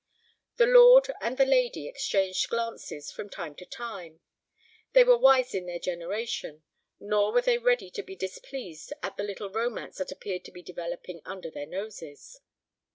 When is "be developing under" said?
10.51-11.51